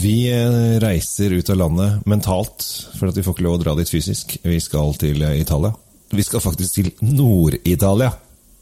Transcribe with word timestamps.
Vi 0.00 0.30
eh, 0.32 0.80
reiser 0.80 1.30
ut 1.30 1.50
av 1.50 1.56
landet 1.56 2.06
mentalt, 2.06 2.64
for 2.96 3.10
at 3.10 3.16
vi 3.18 3.24
får 3.24 3.34
ikke 3.34 3.44
lov 3.44 3.58
å 3.58 3.60
dra 3.60 3.74
dit 3.76 3.90
fysisk. 3.90 4.38
Vi 4.40 4.56
skal 4.62 4.94
til 4.96 5.20
eh, 5.26 5.40
Italia. 5.42 5.74
Vi 6.10 6.24
skal 6.24 6.40
faktisk 6.40 6.78
til 6.78 6.88
Nord-Italia. 7.04 8.08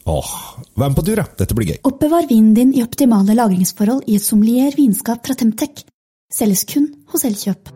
Åh, 0.08 0.32
vær 0.74 0.90
med 0.90 0.96
på 0.98 1.04
tur, 1.06 1.20
da! 1.20 1.26
Dette 1.38 1.54
blir 1.54 1.70
gøy. 1.70 1.78
Oppbevar 1.86 2.26
vinen 2.30 2.56
din 2.56 2.72
i 2.74 2.82
optimale 2.82 3.36
lagringsforhold 3.38 4.08
i 4.08 4.16
et 4.18 4.24
sommelier 4.24 4.74
vinskap 4.74 5.22
fra 5.26 5.36
Temtec. 5.38 5.84
Selges 6.32 6.64
kun 6.66 6.90
hos 7.12 7.22
Elkjøp. 7.28 7.70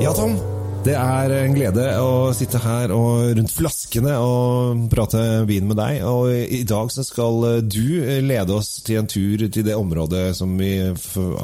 Ja, 0.00 0.14
Tom. 0.16 0.40
Det 0.80 0.94
er 0.96 1.32
en 1.36 1.52
glede 1.52 1.82
å 2.00 2.30
sitte 2.32 2.56
her 2.62 2.92
og 2.94 3.34
rundt 3.36 3.52
flaskene 3.52 4.14
og 4.16 4.86
prate 4.88 5.20
vin 5.44 5.66
med 5.68 5.76
deg. 5.76 5.98
Og 6.08 6.30
i 6.32 6.62
dag 6.64 6.88
så 6.94 7.04
skal 7.04 7.60
du 7.68 8.00
lede 8.24 8.54
oss 8.56 8.78
til 8.86 9.02
en 9.02 9.10
tur 9.10 9.44
til 9.52 9.66
det 9.66 9.76
området 9.76 10.30
som 10.38 10.54
vi 10.56 10.72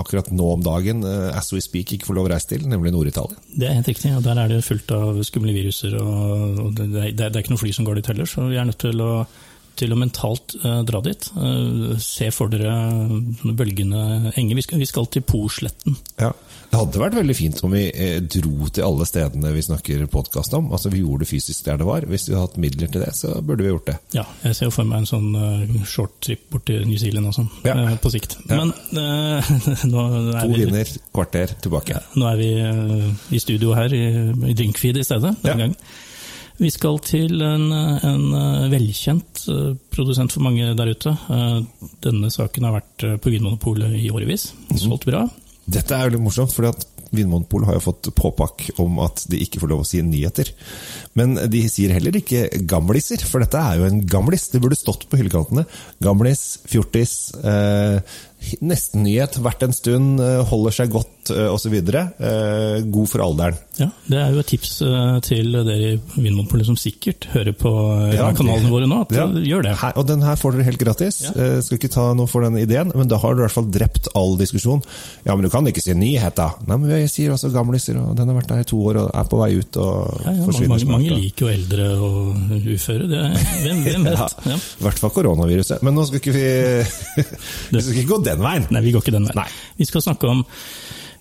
akkurat 0.01 0.31
nå 0.33 0.49
om 0.55 0.65
dagen, 0.65 1.05
eh, 1.05 1.29
as 1.37 1.53
we 1.53 1.61
speak, 1.61 1.93
ikke 1.93 2.09
får 2.09 2.17
lov 2.17 2.31
å 2.31 2.33
reise 2.33 2.49
til, 2.55 2.65
nemlig 2.65 2.95
Nord-Italia. 2.95 3.37
Det 3.53 3.69
er 3.69 3.77
helt 3.77 3.91
riktig, 3.93 4.15
og 4.17 4.25
der 4.25 4.41
er 4.41 4.55
det 4.55 4.63
fullt 4.65 4.97
av 4.97 5.21
skumle 5.29 5.53
viruser. 5.53 5.99
og, 6.01 6.73
det, 6.81 7.21
er 7.21 7.37
ikke 7.37 7.53
noe 7.53 7.61
fly 7.61 7.75
som 7.77 7.85
går 7.85 8.01
dit 8.01 8.09
heller, 8.15 8.31
så 8.31 8.49
vi 8.49 8.57
er 8.57 8.65
nødt 8.71 8.81
til 8.81 9.05
å, 9.05 9.27
til 9.77 9.93
å 9.93 10.01
mentalt 10.01 10.57
uh, 10.65 10.81
dra 10.89 11.05
dit. 11.05 11.29
Uh, 11.37 11.93
se 12.01 12.33
for 12.33 12.49
dere 12.49 12.73
bølgende 13.45 14.33
enger. 14.33 14.57
Vi 14.57 14.65
skal, 14.65 14.81
vi 14.81 14.89
skal 14.89 15.13
til 15.13 15.29
Posletten. 15.29 16.01
Ja. 16.17 16.33
Det 16.71 16.79
hadde 16.83 17.01
vært 17.01 17.15
veldig 17.17 17.35
fint 17.39 17.61
om 17.65 17.73
vi 17.73 17.85
eh, 17.95 18.17
dro 18.21 18.67
til 18.75 18.85
alle 18.85 19.07
stedene 19.09 19.53
vi 19.55 19.63
snakker 19.65 20.03
podkast 20.13 20.53
om. 20.59 20.67
Altså 20.75 20.91
Vi 20.93 21.01
gjorde 21.01 21.25
det 21.25 21.29
fysisk 21.31 21.65
der 21.69 21.79
det 21.81 21.87
var. 21.89 22.05
Hvis 22.11 22.27
vi 22.29 22.35
hadde 22.35 22.49
hatt 22.49 22.59
midler 22.61 22.91
til 22.93 23.05
det, 23.05 23.13
så 23.17 23.37
burde 23.41 23.65
vi 23.65 23.71
gjort 23.71 23.87
det. 23.89 23.95
Ja, 24.17 24.25
jeg 24.43 24.59
ser 24.59 24.69
jo 24.69 24.75
for 24.75 24.89
meg 24.89 25.05
en 25.05 25.09
sånn 25.09 25.29
uh, 25.39 25.85
short 25.89 26.19
trip 26.27 26.43
bort 26.53 26.67
til 26.69 26.83
New 26.89 26.99
Zealand 27.01 27.31
og 27.31 27.37
sånn, 27.39 27.49
Ja. 27.65 27.77
uh, 27.79 27.95
på 28.03 28.13
sikt. 28.13 28.37
Ja. 28.51 28.59
Men 28.61 28.75
nå 29.93 30.03
er 30.35 30.43
To 30.43 30.51
vi 30.53 30.65
vinner, 30.67 30.91
kvarter 31.17 31.55
tilbake. 31.65 32.03
nå 32.19 32.29
er 32.33 32.43
vi 32.43 32.51
i 33.39 33.41
studio 33.41 33.73
her, 33.79 33.95
i, 33.97 34.53
Drinkfeed 34.59 35.01
i 35.01 35.07
stedet, 35.07 35.33
denne 35.43 35.55
Ja. 35.55 35.57
gangen. 35.63 35.79
Vi 36.59 36.71
skal 36.73 36.99
til 37.05 37.43
en, 37.45 37.67
en 37.71 38.23
velkjent 38.73 39.43
produsent 39.93 40.33
for 40.33 40.41
mange 40.41 40.71
der 40.79 40.89
ute. 40.89 41.13
Denne 42.01 42.31
saken 42.33 42.65
har 42.65 42.79
vært 42.79 43.05
på 43.21 43.33
Vinmonopolet 43.35 43.93
i 44.01 44.09
årevis. 44.09 44.51
Mhm. 44.71 44.79
Solgt 44.81 45.05
bra. 45.05 45.27
Dette 45.67 45.97
er 45.99 46.13
litt 46.15 46.23
morsomt, 46.23 46.55
fordi 46.55 46.71
at 46.71 46.87
Vinmonopolet 47.15 47.69
har 47.69 47.77
jo 47.79 47.85
fått 47.85 48.09
påpakk 48.19 48.65
om 48.83 48.99
at 49.05 49.23
de 49.31 49.39
ikke 49.43 49.61
får 49.63 49.71
lov 49.71 49.83
å 49.85 49.87
si 49.87 50.01
nyheter. 50.03 50.51
Men 51.19 51.37
de 51.51 51.63
sier 51.71 51.95
heller 51.95 52.19
ikke 52.19 52.49
gamliser, 52.69 53.23
for 53.27 53.43
dette 53.43 53.61
er 53.61 53.81
jo 53.81 53.89
en 53.89 54.01
gamlis. 54.11 54.49
Det 54.53 54.61
burde 54.63 54.79
stått 54.79 55.07
på 55.11 55.21
hyllekantene. 55.21 55.67
Gamlis, 56.03 56.45
fjortis, 56.69 57.17
eh, 57.43 58.01
nesten 58.63 59.03
nyhet, 59.07 59.39
vært 59.45 59.63
en 59.67 59.73
stund, 59.77 60.21
eh, 60.21 60.43
holder 60.51 60.75
seg 60.77 60.91
godt 60.95 61.31
eh, 61.35 61.49
osv. 61.53 61.75
Eh, 61.77 62.81
god 62.93 63.09
for 63.11 63.25
alderen. 63.25 63.57
Ja, 63.77 63.89
Det 64.09 64.17
er 64.23 64.31
jo 64.33 64.41
et 64.41 64.47
tips 64.49 64.71
til 65.27 65.53
dere 65.53 65.91
i 65.93 65.97
Vinmonopolet 66.17 66.65
som 66.65 66.77
sikkert 66.81 67.27
hører 67.35 67.53
på 67.61 67.71
Ja, 68.15 68.31
kanalene 68.33 68.71
våre 68.73 68.87
nå, 68.89 69.03
at 69.05 69.13
Ja. 69.13 69.27
gjør 69.29 69.63
det. 69.67 69.75
Her, 69.83 69.93
og 70.01 70.07
den 70.09 70.23
her 70.25 70.37
får 70.41 70.53
dere 70.57 70.65
helt 70.65 70.79
gratis. 70.81 71.19
Ja. 71.27 71.61
Skal 71.61 71.77
ikke 71.79 71.91
ta 71.93 72.07
noe 72.17 72.27
for 72.31 72.41
den 72.47 72.57
ideen, 72.63 72.93
men 72.97 73.09
da 73.11 73.19
har 73.21 73.35
du 73.35 73.43
i 73.43 73.45
hvert 73.47 73.53
fall 73.59 73.69
drept 73.71 74.09
all 74.17 74.37
diskusjon. 74.41 74.81
Ja, 75.27 75.35
men 75.37 75.43
du 75.45 75.51
kan 75.53 75.67
ikke 75.69 75.83
si 75.85 75.93
nyheter. 75.93 76.55
Nei, 76.67 76.77
men 76.79 76.91
jeg 76.91 77.11
sier 77.13 77.35
også 77.35 77.51
gamliser, 77.53 77.99
og 78.01 78.17
den 78.17 78.29
har 78.33 78.39
vært 78.41 78.49
der 78.55 78.61
i 78.65 78.69
to 78.71 78.79
år 78.89 79.03
og 79.05 79.11
er 79.13 79.29
på 79.29 79.43
vei 79.43 79.51
ut 79.59 79.77
og 79.77 80.23
Ja, 80.25 80.31
mange, 80.33 80.47
forsvinner 80.47 80.69
mange, 80.69 80.91
mange 80.97 81.11
liker 81.21 81.47
jo 81.47 81.53
eldre 81.53 81.91
og 82.01 82.57
uføre. 82.65 83.09
Det, 83.11 83.21
er- 83.21 83.63
hvem, 83.67 83.83
hvem 83.85 84.05
vet? 84.13 84.37
I 84.47 84.85
hvert 84.87 84.99
fall 85.05 85.11
koronaviruset. 85.11 85.83
Men 85.83 85.95
nå 85.99 86.07
skal 86.09 86.21
ikke 86.23 86.33
vi 86.33 86.47
Vi 87.77 87.81
skal 87.83 87.95
ikke 87.97 88.09
gå 88.15 88.19
den 88.25 88.36
veien. 88.43 88.67
Nei, 88.71 88.83
vi 88.85 88.93
går 88.95 89.05
ikke 89.05 89.15
den 89.17 89.29
veien. 89.29 89.39
Nei. 89.41 89.49
Vi 89.79 89.87
skal 89.89 90.05
snakke 90.05 90.29
om, 90.31 90.45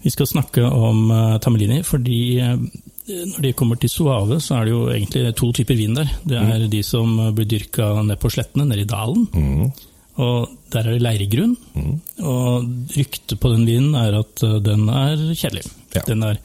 vi 0.06 0.12
skal 0.14 0.28
snakke 0.30 0.64
om 0.68 1.10
uh, 1.12 1.38
Tamelini, 1.44 1.82
fordi 1.88 2.20
uh, 2.42 2.56
når 3.06 3.42
de 3.46 3.54
kommer 3.54 3.78
til 3.78 3.90
Suave, 3.94 4.40
så 4.42 4.60
er 4.60 4.66
det 4.66 4.72
jo 4.74 4.84
egentlig 4.90 5.36
to 5.38 5.52
typer 5.54 5.78
vin 5.78 5.94
der. 5.98 6.10
Det 6.26 6.38
er 6.40 6.56
Mm. 6.66 6.70
de 6.72 6.84
som 6.84 7.18
blir 7.38 7.46
dyrka 7.46 7.92
ned 8.04 8.18
på 8.20 8.32
slettene, 8.34 8.66
nede 8.66 8.82
i 8.82 8.90
dalen. 8.90 9.28
Og 10.18 10.50
der 10.72 10.80
er 10.88 10.96
det 10.96 11.02
leirgrunn. 11.04 11.58
Mm. 11.76 12.00
Og 12.24 12.70
ryktet 12.96 13.36
på 13.40 13.52
den 13.52 13.66
vinen 13.68 13.94
er 14.00 14.16
at 14.22 14.44
uh, 14.48 14.56
den 14.64 14.88
er 14.90 15.22
kjedelig. 15.36 15.66
Ja. 15.94 16.02
Den 16.08 16.24
er 16.24 16.40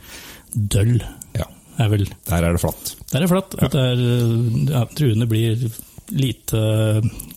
døll, 0.52 0.98
Ja, 1.38 1.46
er 1.78 1.88
vel 1.88 2.04
der 2.28 2.42
er 2.44 2.52
det 2.52 2.60
flatt. 2.60 2.96
Der 3.12 3.20
er 3.20 3.24
det 3.24 3.30
flatt. 3.30 3.54
Ja. 3.62 3.68
det 3.70 3.84
er, 3.92 4.02
uh, 4.02 4.70
ja, 4.74 4.84
druene 4.98 5.26
blir 5.30 5.70
lite 6.10 6.60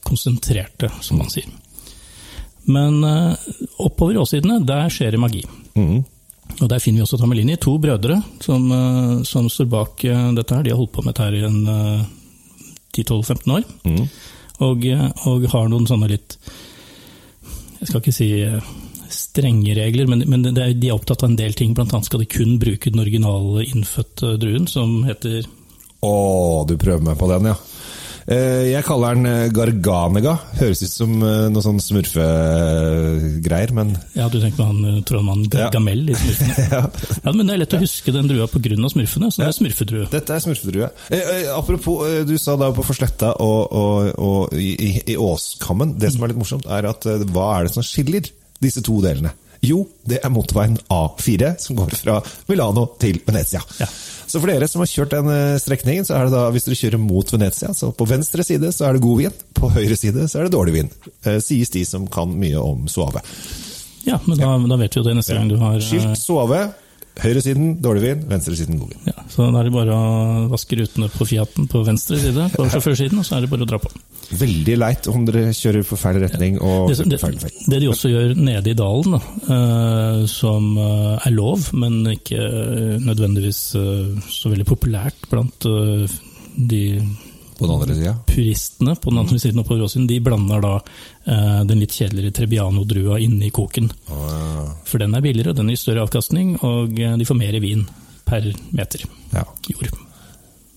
konsentrerte, 0.03 0.89
som 1.05 1.19
man 1.21 1.29
sier. 1.29 1.45
Men 2.71 3.03
uh, 3.03 3.35
oppover 3.83 4.15
i 4.15 4.21
åssidene, 4.21 4.61
der 4.67 4.91
skjer 4.93 5.15
det 5.15 5.21
magi. 5.21 5.43
Mm. 5.75 6.03
Og 6.61 6.69
Der 6.69 6.79
finner 6.79 7.01
vi 7.01 7.05
også 7.07 7.17
Tamelini, 7.19 7.57
to 7.57 7.77
brødre 7.81 8.19
som, 8.43 8.69
uh, 8.71 9.23
som 9.27 9.49
står 9.49 9.69
bak 9.71 10.05
uh, 10.05 10.29
dette. 10.37 10.55
her. 10.55 10.63
De 10.63 10.73
har 10.73 10.79
holdt 10.79 10.93
på 10.95 11.03
med 11.03 11.13
dette 11.13 11.27
her 11.27 11.39
i 11.39 11.47
en 11.47 11.67
uh, 11.67 12.05
10-12-15 12.93 13.57
år. 13.57 13.67
Mm. 13.83 14.05
Og, 14.63 14.85
og 15.27 15.45
har 15.49 15.67
noen 15.67 15.87
sånne 15.89 16.07
litt 16.11 16.35
Jeg 17.79 17.87
skal 17.89 17.99
ikke 17.99 18.13
si 18.15 18.27
strenge 19.13 19.73
regler, 19.75 20.07
men, 20.07 20.23
men 20.29 20.45
det 20.45 20.67
de 20.79 20.89
er 20.89 20.95
opptatt 20.95 21.25
av 21.25 21.31
en 21.31 21.39
del 21.39 21.55
ting. 21.57 21.73
Blant 21.75 21.93
annet 21.93 22.07
skal 22.07 22.21
de 22.21 22.29
kun 22.29 22.55
bruke 22.61 22.93
den 22.93 23.01
originale 23.01 23.65
innfødte 23.65 24.35
druen, 24.41 24.69
som 24.69 25.01
heter 25.07 25.41
Å, 26.03 26.13
du 26.69 26.77
prøver 26.79 27.03
meg 27.03 27.19
på 27.19 27.29
den, 27.31 27.49
ja. 27.51 27.57
Eh, 28.27 28.69
Jeg 28.71 28.85
kaller 28.87 29.17
den 29.17 29.27
eh, 29.27 29.49
Garganega. 29.53 30.37
Høres 30.59 30.83
ut 30.85 30.91
som 30.93 31.15
eh, 31.19 31.47
noe 31.51 31.63
sånn 31.65 31.81
smurfegreier, 31.83 33.73
men 33.75 33.93
Ja, 34.15 34.29
du 34.31 34.39
tenker 34.39 34.61
på 34.61 34.67
han 34.69 35.03
trollmannen 35.07 35.49
Ja. 35.51 35.67
I 35.69 36.15
smurfene. 36.15 36.67
ja. 36.75 36.81
Ja, 37.25 37.33
men 37.35 37.47
det 37.47 37.55
er 37.57 37.61
lett 37.65 37.75
å 37.77 37.81
huske 37.83 38.15
den 38.15 38.29
drua 38.31 38.47
pga. 38.51 38.77
smurfene, 38.95 39.31
så 39.31 39.43
det 39.43 39.49
er 39.49 39.57
smurfedrue. 39.59 40.07
Dette 40.13 40.37
er 40.37 40.43
smurfedrue. 40.45 40.89
Apropos, 41.57 42.03
du 42.27 42.35
sa 42.41 42.55
da 42.59 42.71
på 42.75 42.85
Forsletta 42.85 43.33
og, 43.43 43.61
og, 43.71 44.13
og 44.19 44.55
i, 44.57 44.71
i, 44.77 44.91
i 45.13 45.19
Åskammen. 45.19 45.97
Det 45.99 46.13
som 46.13 46.23
er 46.23 46.33
litt 46.33 46.39
morsomt, 46.41 46.67
er 46.71 46.87
at 46.89 47.07
hva 47.33 47.49
er 47.57 47.67
det 47.67 47.75
som 47.75 47.85
skiller 47.85 48.29
disse 48.63 48.83
to 48.85 49.01
delene? 49.03 49.33
Jo, 49.63 49.83
det 50.03 50.19
er 50.19 50.31
motorveien 50.33 50.75
A4, 50.91 51.53
som 51.63 51.77
går 51.79 51.93
fra 51.95 52.17
Milano 52.49 52.83
til 52.99 53.21
Venezia. 53.23 53.61
Ja. 53.79 53.87
Så 54.27 54.41
for 54.41 54.51
dere 54.51 54.67
som 54.67 54.83
har 54.83 54.89
kjørt 54.91 55.13
den 55.15 55.29
eh, 55.31 55.57
strekningen, 55.61 56.07
så 56.07 56.17
er 56.17 56.27
det 56.27 56.35
da, 56.35 56.45
hvis 56.51 56.67
dere 56.67 56.79
kjører 56.79 56.99
mot 56.99 57.31
Venezia, 57.31 57.71
så 57.77 57.93
på 57.95 58.07
venstre 58.09 58.43
side 58.43 58.73
så 58.75 58.89
er 58.89 58.97
det 58.97 59.03
god 59.05 59.21
vin, 59.21 59.37
på 59.55 59.71
høyre 59.75 59.97
side 59.99 60.27
så 60.27 60.41
er 60.41 60.47
det 60.47 60.55
dårlig 60.55 60.75
vin. 60.75 60.91
Eh, 61.23 61.39
sies 61.43 61.71
de 61.71 61.85
som 61.87 62.09
kan 62.11 62.33
mye 62.39 62.59
om 62.59 62.87
Suave. 62.91 63.23
Ja, 64.03 64.19
men 64.25 64.35
da, 64.35 64.55
da 64.67 64.79
vet 64.81 64.95
vi 64.95 64.99
jo 64.99 65.05
det 65.07 65.15
neste 65.15 65.37
gang 65.37 65.47
du 65.47 65.55
har 65.61 65.79
Skilt 65.79 66.19
Suave, 66.19 66.65
høyresiden 67.21 67.75
dårlig 67.83 68.01
vin, 68.07 68.21
venstresiden 68.29 68.79
god 68.81 68.93
vin. 68.93 69.03
ja, 69.11 69.23
Så 69.29 69.45
da 69.53 69.59
er 69.61 69.67
det 69.67 69.73
bare 69.75 69.93
å 69.93 70.47
vaske 70.49 70.77
rutene 70.79 71.09
på 71.13 71.27
Fiaten 71.29 71.67
på 71.69 71.83
venstre 71.85 72.17
side, 72.21 72.47
på 72.55 72.65
sjåførsiden, 72.73 73.19
og 73.21 73.27
så 73.27 73.37
er 73.37 73.45
det 73.45 73.51
bare 73.51 73.67
å 73.67 73.69
dra 73.69 73.79
på. 73.83 73.91
Veldig 74.39 74.77
leit 74.81 75.09
om 75.11 75.25
dere 75.27 75.51
kjører 75.53 75.85
på 75.85 75.99
feil 75.99 76.17
retning 76.23 76.57
og 76.63 76.89
Det, 76.89 77.05
det, 77.11 77.19
feil 77.21 77.37
feil. 77.41 77.53
det 77.69 77.81
de 77.83 77.89
også 77.91 78.09
gjør 78.09 78.33
nede 78.39 78.73
i 78.73 78.77
dalen, 78.79 79.17
da, 79.17 79.21
eh, 79.57 80.23
som 80.31 80.71
eh, 80.79 81.27
er 81.27 81.35
lov, 81.35 81.69
men 81.77 82.01
ikke 82.15 82.39
eh, 82.39 82.95
nødvendigvis 83.03 83.61
så 83.73 84.49
veldig 84.53 84.65
populært 84.69 85.29
blant 85.29 85.67
de 86.53 86.81
På 87.57 87.65
den 87.67 87.75
andre 87.75 87.95
sida. 87.95 88.13
puristene 88.27 88.95
på 88.95 89.09
den 89.11 89.19
andre 89.19 89.39
siden 89.39 89.63
på 89.63 89.77
Åsen, 89.85 90.07
de 90.07 90.19
blander 90.19 90.61
da 90.63 90.71
eh, 91.25 91.63
den 91.69 91.79
litt 91.79 91.91
kjedeligere 91.95 92.31
Trebbiano-drua 92.33 93.19
inni 93.21 93.49
koken. 93.53 93.91
For 94.85 94.97
den 95.01 95.13
er 95.15 95.21
billigere, 95.21 95.53
den 95.55 95.69
gir 95.69 95.77
større 95.81 96.03
avkastning, 96.07 96.55
og 96.63 96.97
eh, 96.99 97.17
de 97.17 97.25
får 97.29 97.37
mer 97.39 97.59
vin 97.63 97.85
per 98.25 98.49
meter 98.71 99.05
Ja. 99.33 99.43
jord. 99.69 99.91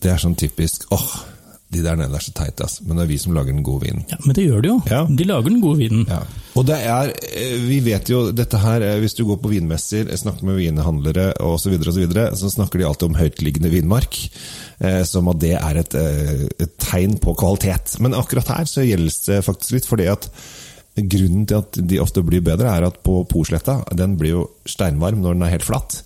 Det 0.02 0.10
er 0.12 0.18
sånn 0.20 0.36
typisk 0.36 0.84
åh, 0.92 1.06
de 1.74 1.82
der 1.82 1.96
nede 1.98 2.14
er 2.14 2.22
så 2.22 2.32
teite, 2.34 2.66
ass. 2.66 2.78
Men 2.84 2.98
det 2.98 3.06
er 3.06 3.10
vi 3.10 3.18
som 3.18 3.34
lager 3.34 3.54
den 3.54 3.64
gode 3.66 3.88
vinen. 3.88 4.04
Ja, 4.10 4.18
Men 4.24 4.36
det 4.38 4.44
gjør 4.46 4.62
de 4.62 4.68
jo. 4.70 4.76
Ja. 4.86 5.00
De 5.18 5.24
lager 5.26 5.50
den 5.50 5.62
gode 5.64 5.80
vinen. 5.80 6.04
Ja. 6.08 6.20
Og 6.56 6.66
det 6.68 6.76
er, 6.78 7.10
eh, 7.26 7.56
vi 7.66 7.80
vet 7.84 8.08
jo 8.08 8.30
dette 8.32 8.60
her, 8.62 8.84
eh, 8.86 9.00
hvis 9.02 9.16
du 9.18 9.24
går 9.26 9.40
på 9.42 9.50
vinmesser, 9.50 10.12
snakker 10.16 10.46
med 10.46 10.60
vinhandlere 10.60 11.32
osv., 11.42 11.66
så, 11.66 11.72
videre, 11.74 11.90
og 11.90 11.96
så, 11.96 12.04
videre, 12.04 12.26
så 12.38 12.52
snakker 12.54 12.78
de 12.78 12.86
alltid 12.86 13.08
om 13.10 13.18
høytliggende 13.18 13.72
vinmark. 13.74 14.20
Eh, 14.78 15.02
som 15.08 15.28
at 15.32 15.40
det 15.40 15.54
er 15.56 15.80
et, 15.80 15.94
eh, 15.96 16.46
et 16.60 16.78
tegn 16.78 17.18
på 17.18 17.34
kvalitet. 17.34 17.98
Men 18.00 18.14
akkurat 18.14 18.48
her 18.52 18.64
så 18.68 18.84
gjelder 18.84 19.16
det 19.26 19.44
faktisk 19.46 19.72
litt, 19.72 19.88
fordi 19.88 20.06
at 20.12 20.28
Grunnen 20.96 21.44
til 21.44 21.60
at 21.60 21.76
de 21.76 22.00
ofte 22.00 22.22
blir 22.24 22.40
bedre, 22.44 22.70
er 22.72 22.86
at 22.88 23.02
på 23.04 23.18
Porsletta, 23.28 23.82
den 23.92 24.14
blir 24.16 24.32
jo 24.32 24.44
steinvarm 24.64 25.20
når 25.20 25.36
den 25.36 25.44
er 25.44 25.56
helt 25.58 25.66
flatt. 25.66 25.98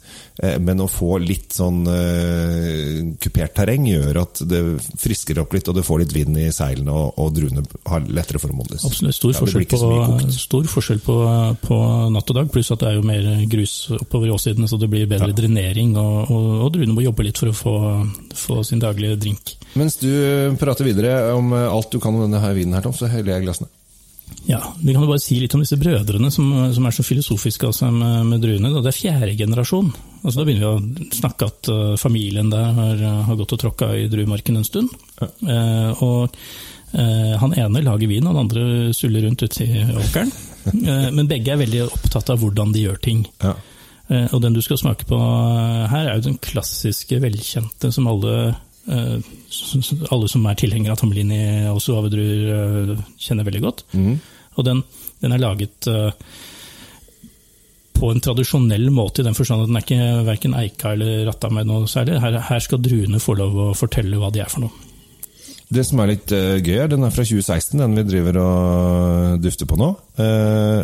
Eh, 0.43 0.57
men 0.59 0.81
å 0.81 0.89
få 0.89 1.19
litt 1.21 1.53
sånn 1.53 1.83
uh, 1.85 3.15
kupert 3.21 3.53
terreng 3.59 3.85
gjør 3.87 4.21
at 4.23 4.41
det 4.49 4.61
frisker 4.99 5.39
opp 5.43 5.53
litt, 5.53 5.69
og 5.69 5.77
du 5.77 5.83
får 5.85 6.03
litt 6.03 6.15
vind 6.17 6.39
i 6.41 6.49
seilene, 6.55 6.91
og, 6.91 7.19
og 7.21 7.35
druene 7.37 7.65
har 7.91 8.07
lettere 8.09 8.41
for 8.41 8.51
å 8.51 8.57
modnes. 8.57 8.87
Absolutt. 8.89 9.19
Stor 9.19 9.37
forskjell, 9.37 9.67
på, 9.71 10.31
stor 10.35 10.71
forskjell 10.75 11.03
på, 11.05 11.17
på, 11.63 11.81
natt 12.17 12.33
og 12.33 12.41
dag, 12.41 12.53
pluss 12.53 12.73
at 12.73 12.83
det 12.83 12.93
er 12.93 12.99
jo 12.99 13.07
mer 13.07 13.29
grus 13.53 13.75
oppover 13.99 14.33
åssidene, 14.35 14.71
så 14.71 14.81
det 14.81 14.89
blir 14.93 15.11
bedre 15.11 15.31
ja. 15.31 15.39
drenering, 15.43 15.93
og, 16.01 16.33
og, 16.33 16.49
og, 16.65 16.71
druene 16.75 16.97
må 16.97 17.05
jobbe 17.05 17.29
litt 17.29 17.43
for 17.43 17.53
å 17.53 17.59
få, 17.61 17.77
få, 18.35 18.63
sin 18.67 18.81
daglige 18.83 19.21
drink. 19.21 19.55
Mens 19.79 20.01
du 20.01 20.11
prater 20.59 20.89
videre 20.89 21.35
om 21.37 21.53
alt 21.61 21.93
du 21.93 22.01
kan 22.03 22.17
om 22.17 22.25
denne 22.25 22.57
vinen, 22.57 22.75
her, 22.79 22.87
Tom, 22.87 22.97
så 22.97 23.11
heller 23.13 23.37
jeg 23.37 23.47
glassene. 23.47 23.71
Ja, 24.51 24.75
Vi 24.81 24.93
kan 24.93 25.05
jo 25.05 25.11
bare 25.11 25.23
si 25.23 25.37
litt 25.41 25.55
om 25.55 25.63
disse 25.63 25.79
brødrene 25.79 26.31
som, 26.33 26.49
som 26.75 26.87
er 26.87 26.95
så 26.95 27.05
filosofiske 27.07 27.69
altså, 27.69 27.91
med, 27.95 28.27
med, 28.33 28.43
druene. 28.43 28.73
Det 28.81 28.91
er 28.91 28.97
fjerde 28.97 29.37
generasjon. 29.39 29.93
Altså, 30.23 30.41
da 30.41 30.47
begynner 30.49 30.65
vi 30.65 30.71
å 30.71 31.15
snakke 31.21 31.49
at 31.51 31.71
uh, 31.71 31.95
familien 32.01 32.51
der 32.53 32.73
har, 32.77 33.05
har, 33.29 33.39
gått 33.39 33.55
og 33.57 33.63
tråkka 33.63 33.93
i 33.99 34.09
druemarken 34.11 34.61
en 34.61 34.67
stund. 34.67 34.93
Ja. 35.21 35.31
Uh, 35.45 36.03
og 36.07 36.39
uh, 36.97 37.35
Han 37.43 37.55
ene 37.55 37.85
lager 37.87 38.11
vin, 38.11 38.27
han 38.27 38.41
andre 38.41 38.95
suller 38.97 39.29
rundt 39.29 39.45
ute 39.45 39.67
i 39.67 39.85
åkeren. 40.05 40.33
men 41.17 41.29
begge 41.29 41.55
er 41.55 41.61
veldig 41.61 41.87
opptatt 41.87 42.35
av 42.35 42.43
hvordan 42.43 42.75
de 42.75 42.83
gjør 42.85 42.99
ting. 43.01 43.23
Ja. 43.41 43.55
og 44.35 44.43
den 44.43 44.53
du 44.53 44.61
skal 44.61 44.77
smake 44.77 45.07
på 45.09 45.17
her, 45.89 46.11
er 46.11 46.19
jo 46.19 46.27
den 46.27 46.37
klassiske, 46.43 47.17
velkjente 47.23 47.89
som 47.95 48.11
alle 48.11 48.35
alle 48.91 50.29
som 50.31 50.47
er 50.49 50.59
tilhengere 50.59 50.95
av 50.95 51.01
Tommelini 51.01 51.41
og 51.71 51.81
suavedruer, 51.85 52.95
kjenner 53.21 53.47
veldig 53.47 53.63
godt. 53.65 53.85
Mm. 53.93 54.15
Og 54.57 54.67
den, 54.67 54.83
den, 55.23 55.35
er 55.35 55.43
laget 55.43 55.89
uh, 55.91 56.11
på 57.97 58.11
en 58.11 58.23
tradisjonell 58.25 58.89
måte, 58.95 59.23
i 59.23 59.29
den 59.29 59.37
forstand 59.37 59.65
at 59.65 59.71
den 59.71 59.81
er 59.81 59.87
ikke 59.87 60.29
verken 60.29 60.57
eika 60.59 60.95
eller 60.97 61.27
ratta 61.29 61.53
med 61.53 61.69
noe 61.71 61.89
særlig. 61.91 62.21
Her, 62.23 62.39
her, 62.49 62.63
skal 62.65 62.83
druene 62.83 63.23
få 63.23 63.37
lov 63.39 63.59
å 63.69 63.73
fortelle 63.79 64.21
hva 64.21 64.33
de 64.35 64.43
er 64.45 64.53
for 64.53 64.67
noe. 64.67 64.87
Det 65.71 65.85
som 65.87 66.01
er 66.03 66.17
litt 66.17 66.33
gøy, 66.33 66.81
er 66.83 66.89
den 66.91 67.07
er 67.07 67.13
fra 67.15 67.23
2016, 67.23 67.79
den 67.79 67.93
vi 67.95 68.03
driver 68.09 68.41
og 68.43 69.45
dufter 69.45 69.69
på 69.71 69.77
nå. 69.79 69.93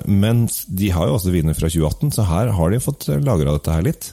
Men 0.07 0.45
de 0.47 0.93
har 0.95 1.09
jo 1.09 1.17
også 1.17 1.33
viner 1.35 1.57
fra 1.59 1.67
2018, 1.67 2.13
så 2.15 2.27
her 2.29 2.53
har 2.55 2.71
de 2.71 2.79
fått 2.85 3.09
lagra 3.19 3.57
dette 3.57 3.75
her 3.75 3.83
litt. 3.83 4.13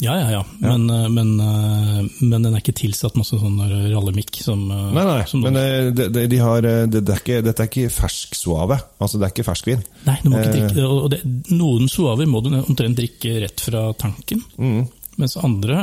Ja, 0.00 0.20
ja, 0.20 0.30
ja. 0.30 0.44
Men, 0.58 0.88
ja. 0.88 1.08
Men, 1.08 1.40
eh, 1.40 2.04
men, 2.20 2.42
den 2.42 2.52
er 2.52 2.60
ikke 2.60 2.76
tilsatt 2.78 3.16
masse 3.18 3.38
sånn 3.38 3.58
rallemikk 3.58 4.38
som 4.44 4.68
eh, 4.70 4.84
Nei, 4.94 5.02
nei, 5.08 5.24
som 5.26 5.42
men 5.42 5.58
eh, 5.58 5.88
de, 5.90 6.06
de, 6.14 6.26
de 6.30 6.38
har, 6.38 6.62
det, 6.62 7.02
det 7.02 7.16
er 7.16 7.22
ikke, 7.22 7.40
dette 7.42 7.64
er 7.64 7.70
ikke 7.70 7.90
fersk 7.92 8.38
suave. 8.38 8.78
Altså, 9.02 9.18
det 9.18 9.26
er 9.26 9.34
ikke 9.34 9.48
ferskvin. 9.48 9.82
Nei, 10.06 10.16
du 10.22 10.30
må 10.30 10.38
ikke 10.38 10.54
drikke 10.54 10.86
og 10.86 11.10
det, 11.14 11.20
Noen 11.50 11.90
suaver 11.90 12.30
må 12.30 12.44
du 12.44 12.52
omtrent 12.60 12.98
drikke 12.98 13.40
rett 13.42 13.64
fra 13.64 13.88
tanken. 13.98 14.44
Mm. 14.58 14.86
Mens 15.18 15.34
andre 15.42 15.80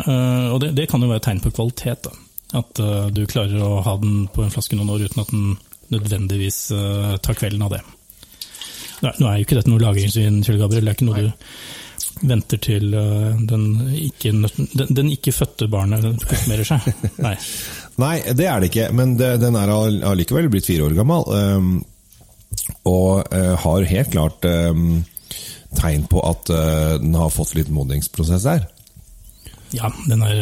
Og 0.54 0.62
det, 0.64 0.70
det, 0.78 0.86
kan 0.88 1.04
jo 1.04 1.10
være 1.10 1.20
et 1.20 1.26
tegn 1.28 1.42
på 1.44 1.52
kvalitet. 1.58 2.08
da. 2.08 2.14
At 2.62 2.80
du 3.12 3.26
klarer 3.28 3.60
å 3.60 3.82
ha 3.84 3.98
den 4.00 4.30
på 4.32 4.46
en 4.46 4.54
flaske 4.54 4.78
noen 4.80 4.94
år 4.94 5.10
uten 5.10 5.26
at 5.26 5.34
den 5.34 5.58
nødvendigvis 5.92 6.60
tar 7.26 7.36
kvelden 7.36 7.66
av 7.68 7.76
det. 7.76 7.82
Nå 9.04 9.28
er 9.28 9.42
jo 9.42 9.44
ikke 9.44 9.58
dette 9.60 9.70
noe 9.74 9.84
lagringsvin, 9.84 10.40
Kjell 10.46 10.62
Gabriel. 10.62 10.88
Det 10.88 10.94
er 10.94 10.98
ikke 10.98 11.10
noe 11.10 11.26
du 11.26 11.34
venter 12.24 12.62
til 12.64 12.94
uh, 12.96 13.36
den 13.50 13.66
ikke, 13.98 14.32
den, 14.32 14.94
den 14.96 15.12
ikke 15.14 15.34
fødte 15.36 15.68
barnet 15.72 16.06
konfirmerer 16.24 16.68
seg. 16.68 16.88
Nei. 17.24 17.36
Nei, 18.04 18.16
det 18.36 18.48
er 18.52 18.60
det 18.60 18.72
ikke, 18.72 18.90
men 18.96 19.16
det, 19.20 19.36
den 19.40 19.56
er 19.56 19.72
allikevel 19.72 20.50
blitt 20.52 20.68
fire 20.68 20.90
år 20.90 20.96
gammel. 20.98 21.28
Og 22.92 23.12
uh, 23.32 23.54
har 23.64 23.90
helt 23.92 24.12
klart 24.12 24.48
tegn 25.76 26.08
på 26.12 26.24
at 26.24 26.52
uh, 26.52 26.96
den 27.02 27.16
har 27.20 27.34
fått 27.34 27.56
litt 27.56 27.72
modningsprosess 27.74 28.48
der. 28.48 28.68
Ja, 29.76 29.92
den 30.08 30.24
er 30.24 30.42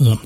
altså, 0.00 0.16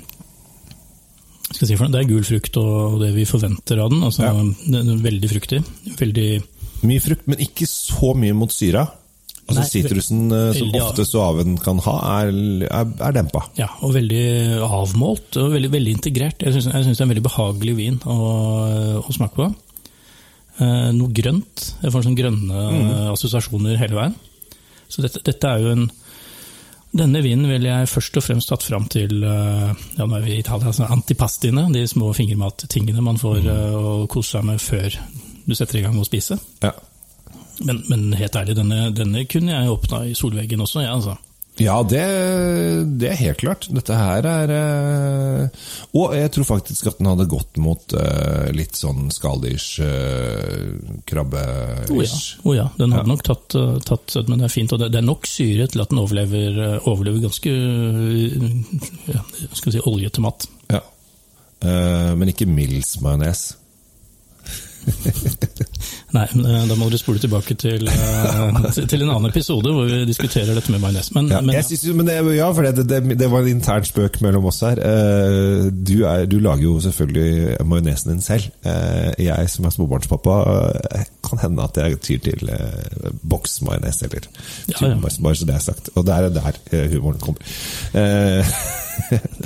skal 1.57 1.69
si 1.69 1.77
for 1.79 1.93
Det 1.93 2.01
er 2.03 2.09
gul 2.11 2.25
frukt 2.27 2.59
og 2.61 3.01
det 3.03 3.13
vi 3.17 3.27
forventer 3.29 3.81
av 3.83 3.93
den. 3.93 4.03
Altså, 4.07 4.27
ja. 4.27 4.47
Den 4.67 4.95
er 4.95 5.03
veldig 5.05 5.31
fruktig. 5.31 5.63
Veldig 5.99 6.29
Mye 6.87 7.01
frukt, 7.01 7.25
men 7.31 7.41
ikke 7.41 7.67
så 7.71 8.13
mye 8.19 8.37
mot 8.37 8.53
syra. 8.53 8.85
Altså 9.47 9.63
Sitrusen 9.71 10.25
eh, 10.35 10.49
som 10.57 10.73
oftest 10.75 11.15
ofte 11.15 11.23
aven 11.23 11.59
kan 11.63 11.79
ha, 11.85 11.95
er, 12.17 12.33
er, 12.67 12.89
er, 12.99 13.13
dempa. 13.15 13.45
Ja, 13.59 13.69
og 13.87 13.95
veldig 13.95 14.25
avmålt 14.67 15.39
og 15.39 15.53
veldig, 15.55 15.71
veldig 15.71 15.93
integrert. 15.95 16.43
Jeg 16.43 16.57
syns 16.57 16.67
det 16.67 16.97
er 16.97 17.05
en 17.07 17.13
veldig 17.15 17.27
behagelig 17.29 17.77
vin 17.79 18.01
å, 18.11 18.17
å 18.99 19.15
smake 19.15 19.39
på. 19.39 19.47
Eh, 20.57 20.89
noe 20.97 21.13
grønt. 21.13 21.69
Jeg 21.83 21.93
får 21.93 22.07
sånne 22.07 22.19
grønne 22.19 22.65
mm. 22.73 22.91
assosiasjoner 23.13 23.79
hele 23.79 23.99
veien. 23.99 24.19
Så 24.89 25.05
dette, 25.05 25.23
dette, 25.27 25.53
er 25.53 25.63
jo 25.63 25.73
en 25.75 25.87
Denne 26.97 27.21
vinen 27.21 27.51
ville 27.51 27.69
jeg 27.69 27.89
først 27.91 28.15
og 28.17 28.25
fremst 28.25 28.49
tatt 28.49 28.63
fram 28.65 28.87
til 28.89 29.19
eh, 29.27 29.73
ja, 29.99 30.07
nå 30.07 30.17
er 30.17 30.23
vi 30.25 30.37
i 30.37 30.41
Italia, 30.41 30.71
altså 30.71 30.87
antipastiene. 30.89 31.67
De 31.75 31.83
små 31.91 32.13
fingermattingene 32.17 33.05
man 33.05 33.21
får 33.21 33.43
mm. 33.45 33.51
uh, 33.53 33.75
å 33.77 33.95
kose 34.09 34.39
seg 34.39 34.47
med 34.49 34.63
før 34.63 34.97
du 35.45 35.55
setter 35.55 35.79
i 35.79 35.83
gang 35.85 35.93
med 35.95 36.07
å 36.07 36.09
spise. 36.09 36.39
Ja. 36.65 36.73
Men, 37.65 37.85
men, 37.89 38.11
helt 38.19 38.37
ærlig, 38.37 38.57
denne, 38.59 38.91
denne 38.93 39.25
kunne 39.31 39.55
jeg 39.55 39.73
åpna 39.73 40.03
i 40.11 40.17
solveggen 40.19 40.61
også, 40.61 40.83
jeg, 40.83 40.91
ja, 40.91 40.99
altså. 40.99 41.17
Ja, 41.57 41.81
det, 41.89 42.03
det, 43.01 43.09
er 43.09 43.17
helt 43.17 43.39
klart. 43.41 43.67
Dette 43.73 43.97
her 43.97 44.27
er 44.29 44.51
uh, 44.53 45.63
Og 45.97 46.13
jeg 46.13 46.29
tror 46.35 46.45
faktisk 46.51 46.91
at 46.91 46.99
den 47.01 47.09
hadde 47.09 47.29
gått 47.33 47.57
mot 47.65 47.95
uh, 47.97 48.53
litt 48.53 48.77
sånn 48.77 49.09
skalldyrs 49.13 49.69
uh, 49.81 51.01
krabbe-ish. 51.09 51.97
Oh 51.97 52.03
ja. 52.05 52.19
oh 52.45 52.57
ja. 52.59 52.67
den 52.77 52.93
hadde 52.93 53.09
ja. 53.09 53.13
nok 53.15 53.25
tatt, 53.25 53.57
tatt, 53.89 54.19
Men 54.29 54.43
det 54.43 54.51
er 54.51 54.53
fint. 54.53 54.77
Og 54.77 54.83
det, 54.83 54.91
det, 54.93 55.01
er 55.01 55.09
nok 55.09 55.25
syre 55.31 55.69
til 55.73 55.85
at 55.85 55.95
den 55.95 56.03
overlever, 56.03 56.61
overlever 56.85 57.25
ganske 57.25 57.55
ja, 59.17 59.25
skal 59.49 59.71
vi 59.71 59.79
si, 59.79 59.85
oljete 59.89 60.25
mat. 60.25 60.45
Ja. 60.69 60.83
men 62.21 62.29
ikke 62.35 62.51
Mills 62.51 62.99
majones. 63.01 63.49
Nei, 66.15 66.25
eh, 66.39 66.65
da 66.71 66.77
må 66.79 66.87
du 66.91 66.95
spole 67.01 67.19
tilbake 67.19 67.57
til, 67.59 67.89
uh, 67.91 68.61
til, 68.77 69.03
en 69.03 69.11
annen 69.11 69.27
episode 69.27 69.73
hvor 69.75 69.89
vi 69.91 70.05
diskuterer 70.07 70.55
dette 70.55 70.71
med 70.71 70.83
majones. 70.85 71.11
Men, 71.17 71.31
ja, 71.33 71.41
men, 71.43 71.59
synes, 71.67 71.83
men 71.99 72.07
det, 72.07 72.21
ja, 72.37 72.47
for 72.55 72.63
det, 72.63 72.87
det, 72.87 73.19
det, 73.19 73.31
var 73.33 73.43
en 73.43 73.57
intern 73.57 73.87
spøk 73.87 74.21
mellom 74.23 74.47
oss 74.47 74.63
her. 74.63 74.79
Uh, 74.79 75.67
du, 75.75 75.97
er, 76.07 76.29
du, 76.31 76.39
lager 76.45 76.69
jo 76.69 76.77
selvfølgelig 76.87 77.59
majonesen 77.67 78.15
din 78.15 78.23
selv. 78.23 78.49
Jeg 79.19 79.51
som 79.51 79.67
er 79.67 79.75
småbarnspappa, 79.75 80.39
kan 81.27 81.43
hende 81.43 81.67
at 81.67 81.83
jeg 81.83 82.01
tyr 82.07 82.23
til 82.23 82.51
boksmajones 83.27 84.03
eller 84.07 84.31
ja, 84.71 84.79
ja. 84.81 84.97
bare 85.03 85.35
så 85.37 85.49
det 85.49 85.59
er 85.59 85.65
sagt. 85.65 85.91
Og 85.95 86.07
det 86.07 86.15
er 86.15 86.29
der 86.31 86.91
humoren 86.95 87.19
kommer. 87.19 87.43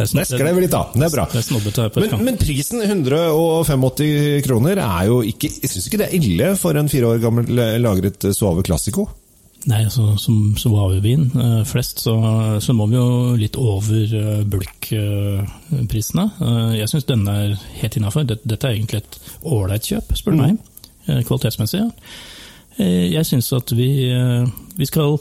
Det 0.01 0.07
skrev 0.09 0.59
litt, 0.63 0.73
da. 0.73 0.85
Det 0.95 1.07
er 1.07 1.13
bra. 1.13 1.27
Det 1.31 1.41
er 1.43 1.97
men, 2.01 2.25
men, 2.25 2.37
prisen, 2.41 2.83
185 2.85 4.45
kroner, 4.47 4.81
er 4.81 5.09
jo 5.11 5.21
ikke 5.27 5.51
Jeg 5.51 5.73
syns 5.73 5.89
ikke 5.89 6.01
det 6.01 6.09
er 6.09 6.17
ille 6.21 6.53
for 6.61 6.79
en 6.79 6.89
fire 6.91 7.11
år 7.15 7.21
gammel 7.23 7.51
lagret 7.83 8.31
Suave 8.37 8.65
Classico. 8.67 9.09
Nei, 9.69 9.83
altså, 9.85 10.15
som 10.17 10.55
Suave-vin 10.57 11.27
eh, 11.37 11.61
flest, 11.69 12.01
så, 12.07 12.15
så, 12.65 12.73
må 12.77 12.87
vi 12.89 12.97
jo 12.97 13.35
litt 13.37 13.59
over 13.61 14.15
uh, 14.17 14.41
bulkprisene. 14.49 16.25
Jeg 16.79 16.89
syns 16.89 17.09
denne 17.11 17.35
er 17.45 17.55
helt 17.83 17.99
innafor. 18.01 18.25
Dette, 18.29 18.49
dette, 18.49 18.71
er 18.71 18.79
egentlig 18.79 19.03
et 19.03 19.21
ålreit 19.45 19.91
kjøp, 19.91 20.15
spør 20.17 20.37
du 20.37 20.41
mm. 20.41 20.47
meg. 20.47 21.25
Kvalitetsmessig. 21.29 21.83
Ja. 21.83 22.15
Jeg 22.81 23.27
syns 23.29 23.51
at 23.53 23.75
vi, 23.77 23.91
vi 24.79 24.87
skal 24.89 25.19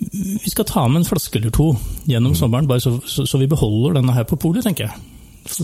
vi 0.00 0.50
skal 0.50 0.64
ta 0.64 0.86
med 0.88 1.02
en 1.02 1.08
flaske 1.08 1.38
eller 1.38 1.52
to 1.54 1.74
gjennom 2.08 2.34
sommeren, 2.38 2.68
bare 2.68 2.82
så, 2.82 2.96
så, 3.04 3.26
så 3.28 3.40
vi 3.40 3.48
beholder 3.50 3.98
denne 3.98 4.14
her 4.16 4.24
på 4.28 4.38
polet, 4.40 4.64
tenker 4.64 4.88
jeg. 4.88 5.08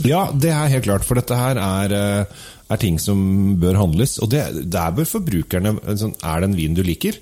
Ja, 0.09 0.26
det 0.33 0.50
er 0.52 0.73
helt 0.73 0.87
klart, 0.87 1.05
for 1.07 1.19
dette 1.19 1.37
her 1.37 1.59
er, 1.61 1.95
eh, 1.95 2.43
er 2.73 2.81
ting 2.81 2.99
som 3.00 3.19
bør 3.61 3.78
handles. 3.81 4.16
Og 4.25 4.31
det, 4.33 4.43
der 4.73 4.95
bør 4.97 5.09
forbrukerne 5.09 5.76
sånn, 6.00 6.16
Er 6.25 6.43
det 6.43 6.50
en 6.50 6.59
vin 6.59 6.76
du 6.76 6.83
liker, 6.85 7.19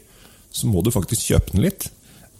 så 0.54 0.70
må 0.70 0.82
du 0.82 0.92
faktisk 0.94 1.30
kjøpe 1.30 1.54
den 1.54 1.66
litt. 1.66 1.88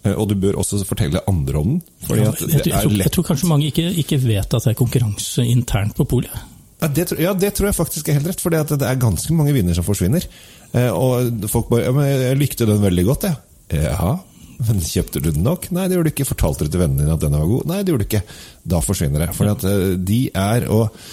Eh, 0.04 0.14
og 0.14 0.28
du 0.30 0.36
bør 0.40 0.60
også 0.62 0.82
fortelle 0.86 1.22
andre 1.30 1.60
om 1.60 1.70
den. 1.74 1.80
Ja, 2.08 2.32
jeg, 2.32 2.50
jeg, 2.50 2.72
tror, 2.72 2.98
jeg, 2.98 3.14
tror, 3.14 3.28
kanskje 3.30 3.50
mange 3.50 3.70
ikke, 3.70 3.86
ikke, 4.04 4.20
vet 4.22 4.58
at 4.58 4.66
det 4.66 4.74
er 4.74 4.80
konkurranse 4.80 5.46
internt 5.46 5.96
på 5.98 6.06
polet. 6.08 6.34
Ja, 6.82 6.90
ja, 7.22 7.32
det 7.38 7.54
tror 7.56 7.70
jeg 7.70 7.78
faktisk 7.78 8.08
er 8.10 8.18
helt 8.18 8.28
rett, 8.28 8.42
for 8.42 8.52
det 8.52 8.76
er 8.82 9.00
ganske 9.00 9.32
mange 9.36 9.54
viner 9.56 9.76
som 9.76 9.86
forsvinner. 9.86 10.26
Eh, 10.74 10.90
og 10.90 11.48
folk 11.50 11.70
bare 11.70 11.86
ja, 11.86 11.94
men 11.96 12.06
'Jeg 12.06 12.38
likte 12.38 12.66
den 12.68 12.82
veldig 12.82 13.04
godt', 13.08 13.28
jeg. 13.30 13.36
Ja, 13.84 14.18
men 14.68 14.80
kjøpte 14.84 15.22
du 15.22 15.30
den 15.30 15.44
nok? 15.46 15.68
Nei, 15.74 15.86
det 15.88 15.98
gjorde 15.98 16.10
du 16.10 16.14
ikke. 16.14 16.28
Fortalte 16.28 16.66
du 16.66 16.72
til 16.72 16.82
vennene 16.82 17.04
dine 17.04 17.16
at 17.16 17.22
den 17.24 17.36
var 17.36 17.46
god? 17.50 17.68
Nei, 17.70 17.82
det 17.82 17.92
gjorde 17.92 18.06
du 18.06 18.10
ikke. 18.10 18.40
Da 18.74 18.80
forsvinner 18.84 19.24
det. 19.24 19.30
For 19.36 19.68
eh, 19.70 19.86
de 20.00 20.20
er 20.30 20.68
og 20.72 21.04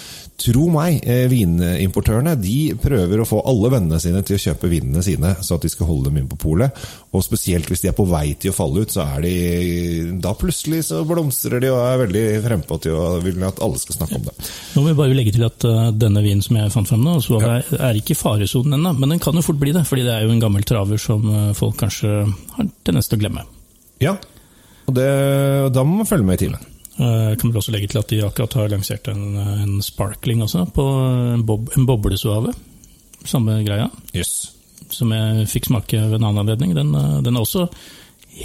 tro 0.42 0.66
meg, 0.72 1.00
eh, 1.06 1.24
vinimportørene 1.30 2.34
de 2.40 2.74
prøver 2.80 3.22
å 3.22 3.26
få 3.28 3.40
alle 3.48 3.70
vennene 3.72 4.00
sine 4.02 4.22
til 4.26 4.38
å 4.38 4.42
kjøpe 4.42 4.70
vinene 4.70 5.02
sine, 5.04 5.34
så 5.40 5.56
at 5.56 5.64
de 5.66 5.70
skal 5.72 5.88
holde 5.88 6.10
dem 6.10 6.20
inn 6.22 6.30
på 6.30 6.38
polet. 6.40 6.82
Og 7.12 7.24
spesielt 7.24 7.68
hvis 7.70 7.84
de 7.84 7.90
er 7.90 7.96
på 7.96 8.06
vei 8.08 8.34
til 8.40 8.52
å 8.52 8.56
falle 8.56 8.82
ut, 8.82 8.92
så 8.92 9.04
er 9.04 9.24
de 9.26 9.32
Da 10.22 10.34
plutselig 10.38 10.84
så 10.88 11.02
blomstrer 11.06 11.60
de 11.62 11.70
og 11.72 11.80
er 11.82 12.00
veldig 12.04 12.24
frempå 12.44 12.78
til 12.82 12.96
å 12.96 13.06
vil 13.22 13.42
at 13.46 13.60
alle 13.64 13.80
skal 13.80 13.96
snakke 13.96 14.18
om 14.18 14.26
det. 14.28 14.34
Nå 14.74 14.82
må 14.82 14.90
vi 14.90 14.98
bare 14.98 15.16
legge 15.16 15.34
til 15.34 15.46
at 15.46 15.66
uh, 15.68 15.90
denne 15.94 16.22
vinen 16.24 16.44
som 16.44 16.58
jeg 16.58 16.72
fant 16.74 16.88
fram 16.88 17.04
nå, 17.04 17.16
så 17.24 17.40
er, 17.42 17.66
er 17.78 17.98
ikke 17.98 18.14
i 18.14 18.18
faresonen 18.18 18.78
ennå, 18.78 18.94
men 18.98 19.14
den 19.14 19.22
kan 19.22 19.36
jo 19.36 19.44
fort 19.44 19.60
bli 19.60 19.74
det. 19.74 19.84
fordi 19.88 20.06
det 20.06 20.14
er 20.14 20.26
jo 20.26 20.34
en 20.34 20.42
gammel 20.42 20.66
traver 20.68 21.00
som 21.00 21.24
uh, 21.28 21.52
folk 21.58 21.78
kanskje 21.82 22.22
har 22.56 22.70
tendens 22.86 23.10
til 23.10 23.18
å 23.18 23.24
glemme. 23.24 23.46
Ja, 24.02 24.16
og 24.88 24.96
det, 24.96 25.08
da 25.74 25.84
må 25.86 26.02
man 26.02 26.08
følge 26.08 26.26
med 26.26 26.40
i 26.40 26.46
timen. 26.46 26.71
Jeg 27.02 27.32
eh, 27.32 27.36
kan 27.40 27.50
vel 27.50 27.58
også 27.58 27.74
legge 27.74 27.90
til 27.90 28.00
at 28.00 28.10
de 28.12 28.20
akkurat 28.26 28.58
har 28.60 28.72
lansert 28.72 29.08
en, 29.10 29.36
en 29.36 29.78
sparkling 29.82 30.42
også, 30.44 30.66
på 30.74 30.84
en, 31.34 31.44
bob, 31.46 31.72
en 31.76 31.86
boblesuave. 31.88 32.52
Samme 33.26 33.60
greia. 33.66 33.88
Yes. 34.14 34.52
Som 34.92 35.14
jeg 35.14 35.48
fikk 35.50 35.70
smake 35.70 35.98
ved 35.98 36.18
en 36.20 36.28
annen 36.28 36.44
anledning. 36.44 36.76
Den, 36.78 36.94
eh, 36.94 37.16
den 37.26 37.38
er 37.38 37.46
også 37.46 37.66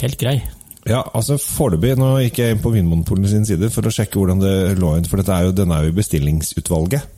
helt 0.00 0.18
grei. 0.20 0.40
Ja, 0.88 1.02
altså 1.12 1.36
Foreløpig 1.42 1.98
Nå 1.98 2.14
gikk 2.22 2.38
jeg 2.40 2.54
inn 2.54 2.62
på 2.64 2.70
Vinmonopolet 2.72 3.28
sin 3.32 3.44
side 3.48 3.68
for 3.74 3.84
å 3.84 3.92
sjekke 3.92 4.20
hvordan 4.20 4.40
det 4.42 4.54
lå 4.80 4.94
inn. 4.96 5.08
For 5.08 5.22
er 5.22 5.48
jo, 5.48 5.54
den 5.56 5.74
er 5.74 5.84
jo 5.84 5.92
i 5.92 5.98
bestillingsutvalget. 5.98 7.14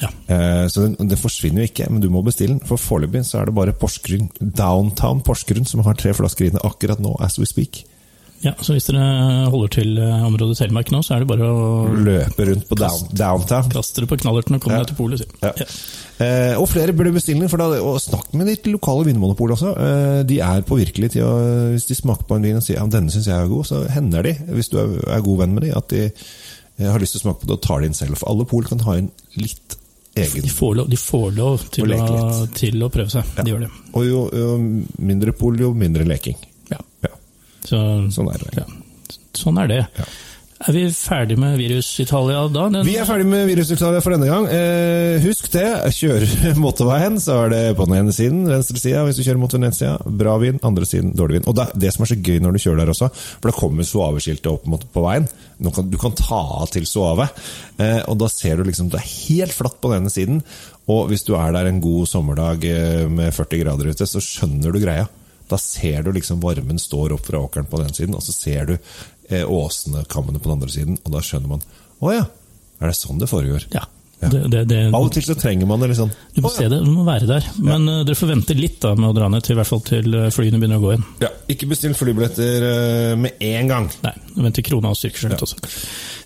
Ja. 0.00 0.08
Eh, 0.32 0.66
så 0.72 0.86
det, 0.86 0.94
den, 0.98 1.20
forsvinner 1.20 1.62
jo 1.62 1.70
ikke, 1.70 1.90
men 1.92 2.02
du 2.02 2.08
må 2.12 2.24
bestille 2.24 2.56
den. 2.56 2.64
For 2.66 2.80
foreløpig 2.80 3.22
så 3.28 3.42
er 3.42 3.50
det 3.50 3.56
bare 3.58 3.76
Porsgrunn, 3.76 4.30
Downtown 4.40 5.22
Porsgrunn 5.26 5.68
som 5.68 5.84
har 5.84 5.98
tre 6.00 6.14
flasker 6.16 6.48
inne 6.48 6.64
akkurat 6.64 7.02
nå, 7.02 7.14
as 7.20 7.38
we 7.38 7.48
speak. 7.48 7.84
Ja, 8.40 8.54
så 8.64 8.72
Hvis 8.72 8.86
dere 8.88 9.48
holder 9.52 9.72
til 9.74 9.98
eh, 10.00 10.22
området 10.24 10.56
Telemark 10.62 10.88
nå, 10.94 11.02
så 11.04 11.14
er 11.14 11.22
det 11.22 11.28
bare 11.28 11.44
å 11.44 11.64
Løpe 11.92 12.46
rundt 12.48 12.68
på 12.70 12.78
down, 12.80 13.02
downtown. 13.12 13.68
Kaste 13.72 14.00
dere 14.00 14.08
på 14.08 14.16
knallerten 14.22 14.56
og 14.56 14.62
komme 14.64 14.78
ja. 14.78 14.84
deg 14.86 14.94
til 14.94 14.96
polet. 14.96 15.34
Ja. 15.44 15.52
Ja. 15.60 15.66
Eh, 16.20 16.54
og 16.60 16.66
flere 16.68 16.94
burde 16.96 17.12
bestille 17.12 17.44
den, 17.44 17.50
for 17.52 17.60
da, 17.60 17.80
og 17.84 17.98
snakk 18.00 18.32
med 18.36 18.48
ditt 18.48 18.70
lokale 18.72 19.04
vinmonopol 19.10 19.52
også. 19.56 19.74
Eh, 19.84 20.20
de 20.28 20.40
er 20.44 20.64
påvirkelige 20.68 21.18
til 21.18 21.26
å 21.28 21.34
Hvis 21.74 21.88
de 21.90 21.98
smaker 21.98 22.28
på 22.28 22.40
en 22.40 22.48
vin 22.48 22.56
og 22.56 22.64
sier 22.64 22.80
ja, 22.80 22.86
denne 22.88 23.12
syns 23.12 23.28
jeg 23.28 23.36
er 23.36 23.52
god, 23.52 23.68
så 23.68 23.82
hender 23.92 24.30
de, 24.30 24.34
hvis 24.56 24.72
du 24.72 24.80
er, 24.80 24.96
er 25.18 25.24
god 25.26 25.44
venn 25.44 25.54
med 25.56 25.68
dem, 25.68 25.76
at 25.76 25.92
de 25.92 26.06
eh, 26.08 26.88
har 26.88 27.00
lyst 27.00 27.18
til 27.18 27.22
å 27.22 27.26
smake 27.28 27.44
på 27.44 27.50
det 27.50 27.58
og 27.58 27.64
tar 27.68 27.84
det 27.84 27.92
inn 27.92 28.00
selv. 28.00 28.20
For 28.20 28.32
alle 28.32 28.48
pol 28.48 28.68
kan 28.68 28.84
ha 28.88 28.96
inn 29.02 29.12
litt 29.36 29.76
egen 30.16 30.48
De 30.48 30.52
får 30.52 30.78
lov, 30.80 30.88
de 30.90 30.98
får 30.98 31.32
lov 31.36 31.66
til, 31.76 31.92
å, 31.92 32.30
til, 32.56 32.80
å, 32.84 32.92
prøve 32.92 33.12
seg. 33.12 33.36
De 33.36 33.52
gjør 33.52 33.66
det. 33.66 33.74
Og 33.92 34.08
jo, 34.08 34.22
jo 34.32 34.56
mindre 34.96 35.36
pol, 35.36 35.60
jo 35.60 35.74
mindre 35.76 36.08
leking. 36.08 36.40
Så, 37.70 37.78
sånn 38.16 38.32
er 38.32 38.42
det. 38.42 38.64
Ja, 38.64 38.66
sånn 39.38 39.62
er 39.62 39.70
det. 39.70 39.84
Ja. 39.98 40.10
Er 40.60 40.74
vi 40.76 40.82
ferdig 40.92 41.38
med 41.40 41.54
Virus-Italia 41.56 42.42
da? 42.52 42.66
Den... 42.68 42.82
Vi 42.84 42.98
er 43.00 43.06
ferdig 43.08 43.24
med 43.30 43.46
Virus-Italia 43.48 44.02
for 44.04 44.12
denne 44.12 44.26
gang. 44.28 44.44
Eh, 44.52 45.16
husk 45.24 45.46
det, 45.54 45.64
kjør 45.96 46.26
motorveien, 46.60 47.16
så 47.22 47.38
er 47.46 47.52
det 47.54 47.60
på 47.78 47.86
den 47.88 47.96
ene 47.96 48.12
siden, 48.12 48.42
venstre 48.44 48.76
sida 48.76 49.06
hvis 49.06 49.16
du 49.16 49.22
kjører 49.24 49.40
mot 49.40 49.54
Venezia. 49.56 49.94
Bra 50.04 50.34
vind. 50.42 50.60
andre 50.68 50.84
siden 50.84 51.14
dårlig 51.16 51.38
vind. 51.38 51.48
Og 51.48 51.56
det, 51.56 51.70
det, 51.80 51.94
som 51.94 52.04
er 52.04 52.10
så 52.12 52.18
gøy 52.20 52.42
når 52.44 52.52
du 52.52 52.60
kjører 52.66 52.82
der 52.82 52.92
også, 52.92 53.08
for 53.14 53.48
da 53.48 53.56
kommer 53.56 53.88
suaveskiltet 53.88 54.50
opp 54.52 54.68
opp 54.76 54.84
på 54.92 55.06
veien. 55.06 55.30
Kan, 55.64 55.88
du 55.88 55.96
kan 56.00 56.18
ta 56.18 56.42
av 56.60 56.68
til 56.74 56.84
Suave, 56.88 57.30
eh, 57.80 58.02
og 58.04 58.20
da 58.20 58.28
ser 58.28 58.60
du 58.60 58.68
liksom 58.68 58.92
det 58.92 59.00
er 59.00 59.08
helt 59.30 59.56
flatt 59.56 59.80
på 59.80 59.94
den 59.94 60.02
ene 60.02 60.12
siden. 60.12 60.44
Og 60.92 61.08
hvis 61.08 61.24
du 61.24 61.38
er 61.40 61.56
der 61.56 61.70
en 61.70 61.80
god 61.80 62.04
sommerdag 62.10 62.68
eh, 62.68 63.06
med 63.08 63.32
40 63.32 63.64
grader 63.64 63.94
ute, 63.94 64.04
så 64.04 64.20
skjønner 64.20 64.76
du 64.76 64.82
greia. 64.84 65.08
Da 65.50 65.58
ser 65.60 66.04
du 66.06 66.12
liksom 66.14 66.42
varmen 66.42 66.78
står 66.80 67.16
opp 67.16 67.26
fra 67.26 67.42
åkeren 67.42 67.68
på 67.70 67.80
den 67.82 67.94
siden, 67.96 68.16
og 68.16 68.22
så 68.24 68.34
ser 68.34 68.70
du 68.70 68.76
eh, 68.76 69.44
åsene, 69.44 70.04
kammene 70.10 70.38
på 70.38 70.50
den 70.50 70.58
andre 70.58 70.70
siden, 70.72 71.00
og 71.04 71.16
da 71.16 71.24
skjønner 71.24 71.56
man 71.56 71.64
Å 72.00 72.12
ja, 72.14 72.28
er 72.80 72.92
det 72.92 72.96
sånn 72.96 73.18
det 73.20 73.28
foregår? 73.30 73.66
Ja. 73.74 73.84
Ja. 74.20 74.28
Det, 74.28 74.40
det, 74.52 74.64
det, 74.68 74.80
Av 74.92 75.06
og 75.06 75.12
til 75.14 75.24
så 75.24 75.34
trenger 75.38 75.68
man 75.68 75.80
det 75.80 75.88
litt 75.90 75.98
sånn. 75.98 76.10
Du 76.36 76.42
må 76.44 76.50
ja. 76.50 76.56
se 76.58 76.66
det, 76.68 76.80
du 76.84 76.90
må 76.92 77.06
være 77.06 77.24
der. 77.28 77.46
Men 77.56 77.88
ja. 77.88 78.00
uh, 78.02 78.04
dere 78.04 78.18
får 78.18 78.28
vente 78.34 78.56
litt 78.58 78.76
da 78.82 78.92
med 78.98 79.08
å 79.08 79.14
dra 79.16 79.30
ned, 79.32 79.44
til, 79.46 79.54
i 79.56 79.60
hvert 79.60 79.70
fall 79.70 79.80
til 79.86 80.16
eh, 80.18 80.26
flyene 80.34 80.60
begynner 80.60 80.80
å 80.80 80.84
gå 80.84 80.90
igjen. 80.92 81.06
Ja, 81.24 81.30
Ikke 81.54 81.68
bestill 81.70 81.96
flybilletter 81.96 82.66
uh, 82.66 83.14
med 83.20 83.40
en 83.48 83.72
gang. 83.72 83.88
Nei, 84.04 84.12
vent 84.44 84.58
til 84.60 84.66
krona 84.68 84.92
styrker 84.98 85.24
seg 85.24 85.32
litt 85.32 85.46
også. 85.46 85.72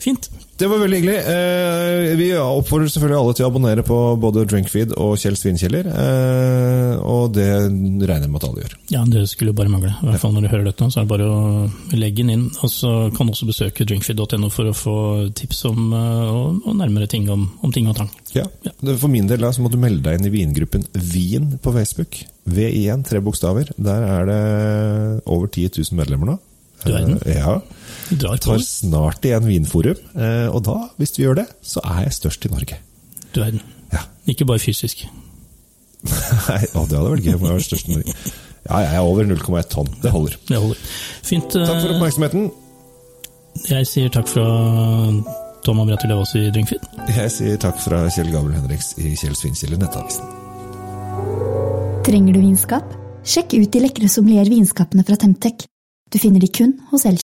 Fint. 0.03 0.27
Det 0.59 0.69
var 0.71 0.79
veldig 0.79 0.99
hyggelig. 1.01 1.17
Eh, 1.35 2.13
vi 2.19 2.29
oppfordrer 2.39 2.91
selvfølgelig 2.93 3.19
alle 3.19 3.35
til 3.35 3.47
å 3.47 3.49
abonnere 3.51 3.83
på 3.87 3.97
både 4.23 4.45
Drinkfeed 4.51 4.93
og 5.03 5.17
Kjell 5.19 5.35
Svinkjeller. 5.39 5.89
Eh, 5.91 6.93
og 7.03 7.33
det 7.35 7.49
regner 7.51 8.23
jeg 8.23 8.31
med 8.31 8.39
at 8.39 8.47
alle 8.47 8.63
gjør. 8.63 8.77
Ja, 8.95 9.03
det 9.11 9.25
skulle 9.33 9.51
jo 9.51 9.59
bare 9.59 9.73
mangle. 9.73 9.91
I 9.99 10.13
hvert 10.13 10.23
fall 10.23 10.37
når 10.37 10.47
du 10.47 10.51
hører 10.53 10.69
dette, 10.69 10.89
så 10.95 11.01
er 11.01 11.09
det 11.09 11.11
bare 11.11 11.27
å 11.27 11.99
legge 11.99 12.23
den 12.23 12.33
inn. 12.37 12.47
Og 12.63 12.71
så 12.71 12.93
kan 13.17 13.27
du 13.27 13.35
også 13.35 13.51
besøke 13.51 13.89
drinkfeed.no 13.91 14.53
for 14.55 14.71
å 14.71 14.77
få 14.79 14.97
tips 15.35 15.65
om 15.73 15.91
eh, 15.91 16.31
og, 16.31 16.63
og 16.63 16.79
nærmere 16.79 17.11
ting 17.11 17.27
om, 17.35 17.49
om, 17.59 17.75
ting 17.75 17.91
og 17.91 17.99
tang. 17.99 18.15
Ja. 18.37 18.47
ja. 18.63 18.75
For 18.93 19.11
min 19.11 19.27
del 19.31 19.43
da, 19.43 19.51
så 19.51 19.65
må 19.65 19.73
du 19.75 19.81
melde 19.83 20.07
deg 20.07 20.21
inn 20.21 20.31
i 20.31 20.35
vingruppen 20.37 20.87
Vin 20.95 21.57
på 21.59 21.75
Facebook. 21.75 22.23
VI1, 22.47 23.09
tre 23.09 23.19
bokstaver. 23.25 23.75
Der 23.75 24.07
er 24.07 24.31
det 24.31 24.43
over 25.27 25.51
10 25.51 25.83
000 25.83 25.99
medlemmer 25.99 26.35
nå. 26.35 26.43
Du 26.85 26.93
verden. 26.93 27.19
Ja. 27.27 27.59
Drar 28.11 28.41
tar 28.43 28.61
snart 28.61 29.25
igjen 29.25 29.47
Vinforum, 29.49 30.01
eh, 30.15 30.49
og 30.53 30.65
da, 30.67 30.77
hvis 31.01 31.15
vi 31.17 31.25
gjør 31.25 31.39
det, 31.43 31.47
så 31.65 31.83
er 31.89 32.05
jeg 32.07 32.17
størst 32.19 32.49
i 32.49 32.53
Norge. 32.53 32.81
Du 33.35 33.41
er 33.43 33.55
den. 33.55 33.63
Ja. 33.93 34.05
Ikke 34.31 34.47
bare 34.49 34.63
fysisk. 34.63 35.07
Nei, 36.05 36.61
å, 36.77 36.85
det 36.85 36.99
hadde 36.99 37.15
vært 37.15 37.25
gøy 37.25 37.39
om 37.39 37.47
jeg 37.47 37.55
var 37.55 37.65
størst 37.65 37.89
i 37.89 37.97
Norge. 37.97 38.17
Ja, 38.65 38.81
jeg 38.81 38.93
er 38.97 39.07
over 39.07 39.27
0,1 39.29 39.71
tonn. 39.73 39.91
Det 40.03 40.13
holder. 40.13 40.37
Det 40.49 40.61
holder. 40.61 40.85
Fint. 41.25 41.51
Takk 41.53 41.81
for 41.81 41.89
eh, 41.89 41.97
oppmerksomheten. 41.97 42.47
Jeg 43.69 43.89
sier 43.89 44.13
takk 44.13 44.29
fra 44.29 44.45
Tom 45.65 45.81
Amriati 45.81 46.09
Levås 46.11 46.35
i 46.37 46.47
Drinkfeed. 46.53 46.89
Jeg 47.15 47.33
sier 47.33 47.61
takk 47.61 47.79
fra 47.81 48.03
Kjell 48.13 48.33
Gabel 48.33 48.57
Henriks 48.57 48.95
i 49.01 49.15
Kjell 49.17 49.37
Svinkjell 49.39 49.77
i 49.77 49.81
Nettavisen. 49.81 50.33
Trenger 52.05 52.37
du 52.37 52.41
vinskap? 52.43 52.97
Sjekk 53.25 53.57
ut 53.57 53.71
de 53.73 53.85
lekre 53.85 54.11
sommelier 54.13 54.51
vinskapene 54.53 55.05
fra 55.09 55.17
Temtec. 55.21 55.65
Du 56.13 56.21
finner 56.21 56.43
de 56.43 56.51
kun 56.53 56.77
hos 56.91 57.07
Elkjøp. 57.09 57.24